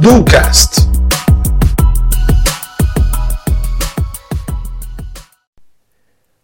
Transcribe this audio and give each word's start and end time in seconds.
Ducast. 0.00 0.88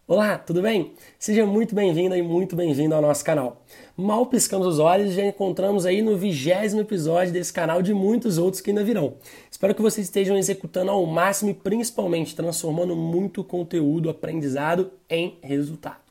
Olá, 0.07 0.39
tudo 0.39 0.63
bem? 0.63 0.93
Seja 1.19 1.45
muito 1.45 1.75
bem-vinda 1.75 2.17
e 2.17 2.23
muito 2.23 2.55
bem-vindo 2.55 2.95
ao 2.95 3.03
nosso 3.03 3.25
canal. 3.25 3.65
Mal 3.97 4.27
piscamos 4.27 4.69
os 4.69 4.79
olhos 4.79 5.11
e 5.11 5.17
já 5.17 5.27
encontramos 5.27 5.85
aí 5.85 6.01
no 6.01 6.17
vigésimo 6.17 6.83
episódio 6.83 7.33
desse 7.33 7.53
canal 7.53 7.83
de 7.83 7.93
muitos 7.93 8.39
outros 8.39 8.61
que 8.61 8.71
ainda 8.71 8.85
virão. 8.85 9.15
Espero 9.51 9.75
que 9.75 9.83
vocês 9.83 10.07
estejam 10.07 10.37
executando 10.37 10.93
ao 10.93 11.05
máximo 11.07 11.51
e 11.51 11.55
principalmente 11.55 12.37
transformando 12.37 12.95
muito 12.95 13.43
conteúdo 13.43 14.09
aprendizado 14.09 14.93
em 15.11 15.39
resultado. 15.43 16.04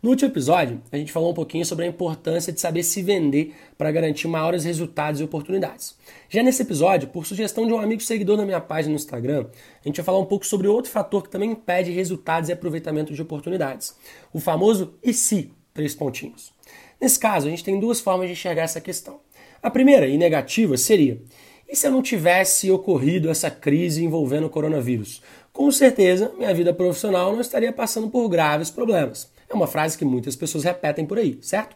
No 0.00 0.10
último 0.10 0.30
episódio, 0.30 0.80
a 0.92 0.96
gente 0.96 1.10
falou 1.10 1.32
um 1.32 1.34
pouquinho 1.34 1.66
sobre 1.66 1.84
a 1.84 1.88
importância 1.88 2.52
de 2.52 2.60
saber 2.60 2.84
se 2.84 3.02
vender 3.02 3.52
para 3.76 3.90
garantir 3.90 4.28
maiores 4.28 4.64
resultados 4.64 5.20
e 5.20 5.24
oportunidades. 5.24 5.96
Já 6.28 6.40
nesse 6.40 6.62
episódio, 6.62 7.08
por 7.08 7.26
sugestão 7.26 7.66
de 7.66 7.72
um 7.72 7.80
amigo 7.80 8.00
seguidor 8.00 8.36
na 8.36 8.44
minha 8.44 8.60
página 8.60 8.90
no 8.90 8.96
Instagram, 8.96 9.46
a 9.84 9.88
gente 9.88 9.96
vai 9.96 10.04
falar 10.04 10.20
um 10.20 10.24
pouco 10.24 10.46
sobre 10.46 10.68
outro 10.68 10.88
fator 10.88 11.24
que 11.24 11.30
também 11.30 11.50
impede 11.50 11.90
resultados 11.90 12.48
e 12.48 12.52
aproveitamento 12.52 13.12
de 13.12 13.20
oportunidades. 13.20 13.96
O 14.32 14.38
famoso 14.38 14.94
e 15.02 15.12
se, 15.12 15.50
três 15.74 15.96
pontinhos. 15.96 16.52
Nesse 17.00 17.18
caso, 17.18 17.48
a 17.48 17.50
gente 17.50 17.64
tem 17.64 17.80
duas 17.80 17.98
formas 17.98 18.28
de 18.28 18.34
enxergar 18.34 18.62
essa 18.62 18.80
questão. 18.80 19.18
A 19.60 19.68
primeira, 19.68 20.06
e 20.06 20.16
negativa, 20.16 20.76
seria: 20.76 21.20
e 21.68 21.74
se 21.74 21.88
eu 21.88 21.90
não 21.90 22.02
tivesse 22.02 22.70
ocorrido 22.70 23.28
essa 23.28 23.50
crise 23.50 24.04
envolvendo 24.04 24.46
o 24.46 24.50
coronavírus? 24.50 25.20
Com 25.52 25.72
certeza, 25.72 26.32
minha 26.38 26.54
vida 26.54 26.72
profissional 26.72 27.32
não 27.32 27.40
estaria 27.40 27.72
passando 27.72 28.08
por 28.08 28.28
graves 28.28 28.70
problemas. 28.70 29.28
É 29.50 29.54
uma 29.54 29.66
frase 29.66 29.96
que 29.96 30.04
muitas 30.04 30.36
pessoas 30.36 30.64
repetem 30.64 31.06
por 31.06 31.18
aí, 31.18 31.38
certo? 31.40 31.74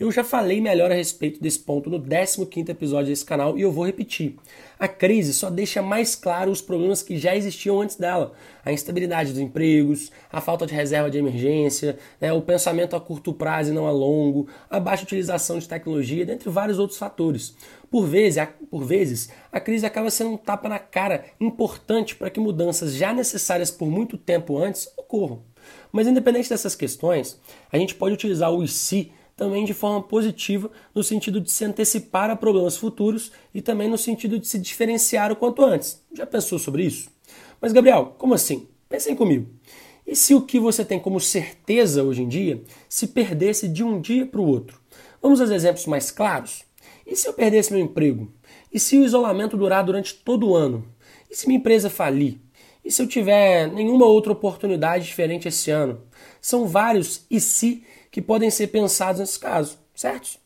Eu 0.00 0.10
já 0.10 0.24
falei 0.24 0.60
melhor 0.60 0.90
a 0.90 0.94
respeito 0.94 1.40
desse 1.40 1.60
ponto 1.60 1.88
no 1.88 2.00
15º 2.00 2.68
episódio 2.68 3.10
desse 3.10 3.24
canal 3.24 3.56
e 3.56 3.62
eu 3.62 3.70
vou 3.70 3.86
repetir. 3.86 4.34
A 4.76 4.88
crise 4.88 5.32
só 5.32 5.48
deixa 5.48 5.80
mais 5.80 6.16
claro 6.16 6.50
os 6.50 6.60
problemas 6.60 7.00
que 7.00 7.16
já 7.16 7.36
existiam 7.36 7.80
antes 7.80 7.94
dela. 7.94 8.32
A 8.64 8.72
instabilidade 8.72 9.30
dos 9.30 9.40
empregos, 9.40 10.10
a 10.32 10.40
falta 10.40 10.66
de 10.66 10.74
reserva 10.74 11.08
de 11.08 11.18
emergência, 11.18 11.96
né, 12.20 12.32
o 12.32 12.42
pensamento 12.42 12.96
a 12.96 13.00
curto 13.00 13.32
prazo 13.32 13.70
e 13.70 13.74
não 13.74 13.86
a 13.86 13.92
longo, 13.92 14.48
a 14.68 14.80
baixa 14.80 15.04
utilização 15.04 15.60
de 15.60 15.68
tecnologia, 15.68 16.26
dentre 16.26 16.50
vários 16.50 16.80
outros 16.80 16.98
fatores. 16.98 17.54
Por 17.88 18.06
vezes, 18.06 18.38
a, 18.38 18.46
por 18.46 18.82
vezes, 18.82 19.30
a 19.52 19.60
crise 19.60 19.86
acaba 19.86 20.10
sendo 20.10 20.30
um 20.30 20.36
tapa 20.36 20.68
na 20.68 20.80
cara 20.80 21.26
importante 21.40 22.16
para 22.16 22.30
que 22.30 22.40
mudanças 22.40 22.94
já 22.94 23.12
necessárias 23.12 23.70
por 23.70 23.86
muito 23.86 24.18
tempo 24.18 24.58
antes 24.58 24.92
ocorram. 24.96 25.53
Mas 25.92 26.06
independente 26.06 26.48
dessas 26.48 26.74
questões, 26.74 27.38
a 27.72 27.78
gente 27.78 27.94
pode 27.94 28.14
utilizar 28.14 28.52
o 28.52 28.62
IC 28.62 29.10
também 29.36 29.64
de 29.64 29.74
forma 29.74 30.02
positiva, 30.02 30.70
no 30.94 31.02
sentido 31.02 31.40
de 31.40 31.50
se 31.50 31.64
antecipar 31.64 32.30
a 32.30 32.36
problemas 32.36 32.76
futuros 32.76 33.32
e 33.52 33.60
também 33.60 33.88
no 33.88 33.98
sentido 33.98 34.38
de 34.38 34.46
se 34.46 34.58
diferenciar 34.58 35.32
o 35.32 35.36
quanto 35.36 35.64
antes. 35.64 36.00
Já 36.12 36.24
pensou 36.26 36.58
sobre 36.58 36.84
isso? 36.84 37.10
Mas, 37.60 37.72
Gabriel, 37.72 38.14
como 38.18 38.34
assim? 38.34 38.68
Pensem 38.88 39.16
comigo. 39.16 39.46
E 40.06 40.14
se 40.14 40.34
o 40.34 40.42
que 40.42 40.60
você 40.60 40.84
tem 40.84 41.00
como 41.00 41.18
certeza 41.18 42.04
hoje 42.04 42.22
em 42.22 42.28
dia 42.28 42.62
se 42.88 43.08
perdesse 43.08 43.66
de 43.66 43.82
um 43.82 44.00
dia 44.00 44.26
para 44.26 44.40
o 44.40 44.46
outro? 44.46 44.78
Vamos 45.20 45.40
aos 45.40 45.50
exemplos 45.50 45.86
mais 45.86 46.10
claros? 46.10 46.62
E 47.06 47.16
se 47.16 47.26
eu 47.26 47.32
perdesse 47.32 47.72
meu 47.72 47.82
emprego? 47.82 48.30
E 48.72 48.78
se 48.78 48.98
o 48.98 49.04
isolamento 49.04 49.56
durar 49.56 49.84
durante 49.84 50.14
todo 50.14 50.48
o 50.48 50.54
ano? 50.54 50.84
E 51.30 51.34
se 51.34 51.46
minha 51.46 51.58
empresa 51.58 51.88
falir? 51.88 52.38
E 52.84 52.90
se 52.90 53.00
eu 53.00 53.06
tiver 53.06 53.66
nenhuma 53.68 54.06
outra 54.06 54.32
oportunidade 54.32 55.06
diferente 55.06 55.48
esse 55.48 55.70
ano? 55.70 56.02
São 56.40 56.66
vários 56.66 57.24
e 57.30 57.40
se 57.40 57.82
que 58.10 58.20
podem 58.20 58.50
ser 58.50 58.66
pensados 58.68 59.20
nesse 59.20 59.38
caso, 59.38 59.78
certo? 59.94 60.38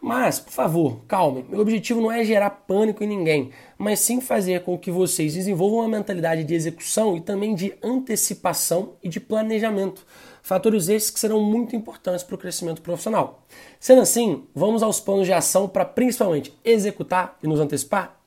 Mas, 0.00 0.40
por 0.40 0.52
favor, 0.52 1.04
calme. 1.06 1.44
Meu 1.48 1.60
objetivo 1.60 2.00
não 2.00 2.10
é 2.10 2.24
gerar 2.24 2.50
pânico 2.50 3.04
em 3.04 3.06
ninguém, 3.06 3.50
mas 3.78 4.00
sim 4.00 4.20
fazer 4.20 4.64
com 4.64 4.76
que 4.76 4.90
vocês 4.90 5.34
desenvolvam 5.34 5.78
uma 5.78 5.88
mentalidade 5.88 6.42
de 6.42 6.54
execução 6.54 7.16
e 7.16 7.20
também 7.20 7.54
de 7.54 7.72
antecipação 7.80 8.94
e 9.00 9.08
de 9.08 9.20
planejamento. 9.20 10.04
Fatores 10.42 10.88
esses 10.88 11.08
que 11.08 11.20
serão 11.20 11.40
muito 11.40 11.76
importantes 11.76 12.24
para 12.24 12.34
o 12.34 12.38
crescimento 12.38 12.82
profissional. 12.82 13.46
Sendo 13.78 14.00
assim, 14.00 14.44
vamos 14.52 14.82
aos 14.82 14.98
planos 14.98 15.26
de 15.26 15.32
ação 15.32 15.68
para 15.68 15.84
principalmente 15.84 16.52
executar 16.64 17.38
e 17.40 17.46
nos 17.46 17.60
antecipar? 17.60 18.21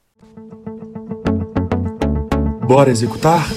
Bora 2.67 2.89
executar? 2.89 3.47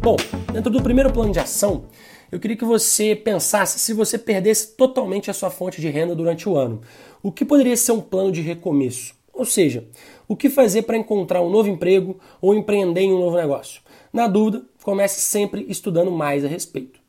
Bom, 0.00 0.16
dentro 0.52 0.70
do 0.70 0.80
primeiro 0.80 1.12
plano 1.12 1.32
de 1.32 1.40
ação, 1.40 1.86
eu 2.30 2.38
queria 2.38 2.56
que 2.56 2.64
você 2.64 3.16
pensasse 3.16 3.80
se 3.80 3.92
você 3.92 4.16
perdesse 4.16 4.76
totalmente 4.76 5.28
a 5.28 5.34
sua 5.34 5.50
fonte 5.50 5.80
de 5.80 5.88
renda 5.88 6.14
durante 6.14 6.48
o 6.48 6.56
ano. 6.56 6.82
O 7.20 7.32
que 7.32 7.44
poderia 7.44 7.76
ser 7.76 7.90
um 7.90 8.00
plano 8.00 8.30
de 8.30 8.40
recomeço? 8.40 9.14
Ou 9.34 9.44
seja, 9.44 9.84
o 10.28 10.36
que 10.36 10.48
fazer 10.48 10.82
para 10.82 10.96
encontrar 10.96 11.42
um 11.42 11.50
novo 11.50 11.68
emprego 11.68 12.16
ou 12.40 12.54
empreender 12.54 13.00
em 13.00 13.12
um 13.12 13.18
novo 13.18 13.36
negócio? 13.36 13.82
Na 14.12 14.28
dúvida, 14.28 14.62
comece 14.84 15.20
sempre 15.20 15.66
estudando 15.68 16.12
mais 16.12 16.44
a 16.44 16.48
respeito. 16.48 17.01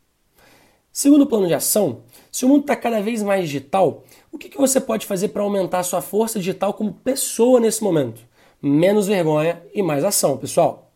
Segundo 0.95 1.25
plano 1.25 1.47
de 1.47 1.55
ação, 1.55 2.03
se 2.31 2.45
o 2.45 2.47
mundo 2.47 2.61
está 2.61 2.75
cada 2.75 3.01
vez 3.01 3.23
mais 3.23 3.45
digital, 3.45 4.03
o 4.31 4.37
que, 4.37 4.47
que 4.47 4.59
você 4.59 4.79
pode 4.79 5.07
fazer 5.07 5.29
para 5.29 5.41
aumentar 5.41 5.79
a 5.79 5.83
sua 5.83 6.03
força 6.03 6.37
digital 6.37 6.71
como 6.71 6.93
pessoa 6.93 7.59
nesse 7.59 7.83
momento? 7.83 8.21
Menos 8.61 9.07
vergonha 9.07 9.59
e 9.73 9.81
mais 9.81 10.03
ação, 10.03 10.37
pessoal. 10.37 10.91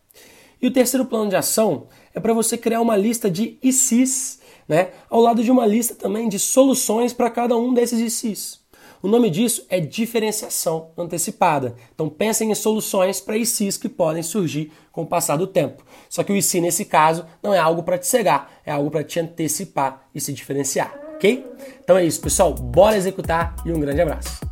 E 0.62 0.68
o 0.68 0.72
terceiro 0.72 1.04
plano 1.04 1.28
de 1.28 1.34
ação 1.34 1.88
é 2.14 2.20
para 2.20 2.32
você 2.32 2.56
criar 2.56 2.80
uma 2.80 2.96
lista 2.96 3.28
de 3.28 3.58
ICs, 3.60 4.38
né? 4.68 4.92
Ao 5.10 5.20
lado 5.20 5.42
de 5.42 5.50
uma 5.50 5.66
lista 5.66 5.96
também 5.96 6.28
de 6.28 6.38
soluções 6.38 7.12
para 7.12 7.28
cada 7.28 7.56
um 7.56 7.74
desses 7.74 8.22
ICs. 8.22 8.60
O 9.02 9.08
nome 9.08 9.30
disso 9.30 9.64
é 9.68 9.78
diferenciação 9.78 10.90
antecipada. 10.96 11.74
Então 11.94 12.08
pensem 12.08 12.50
em 12.50 12.54
soluções 12.54 13.20
para 13.20 13.36
ICs 13.36 13.76
que 13.76 13.88
podem 13.88 14.22
surgir 14.22 14.72
com 14.90 15.02
o 15.02 15.06
passar 15.06 15.36
do 15.36 15.46
tempo. 15.46 15.84
Só 16.08 16.24
que 16.24 16.32
o 16.32 16.36
IC 16.36 16.60
nesse 16.60 16.84
caso 16.84 17.24
não 17.42 17.54
é 17.54 17.58
algo 17.58 17.82
para 17.82 17.98
te 17.98 18.06
cegar, 18.06 18.50
é 18.64 18.72
algo 18.72 18.90
para 18.90 19.04
te 19.04 19.20
antecipar 19.20 20.08
e 20.14 20.20
se 20.20 20.32
diferenciar, 20.32 20.92
ok? 21.14 21.46
Então 21.82 21.96
é 21.96 22.04
isso, 22.04 22.20
pessoal. 22.20 22.52
Bora 22.52 22.96
executar 22.96 23.54
e 23.64 23.72
um 23.72 23.80
grande 23.80 24.00
abraço. 24.00 24.47